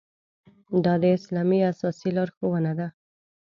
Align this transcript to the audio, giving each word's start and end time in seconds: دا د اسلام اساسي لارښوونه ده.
دا 0.83 0.93
د 1.01 1.03
اسلام 1.17 1.49
اساسي 1.71 2.09
لارښوونه 2.17 2.71
ده. 2.79 2.87